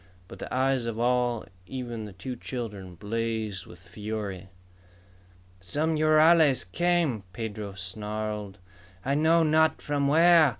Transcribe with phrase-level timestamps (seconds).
[0.27, 4.49] But the eyes of all, even the two children, blazed with fury.
[5.59, 8.57] "Some rurales came!" Pedro snarled.
[9.05, 10.49] "I know not from where!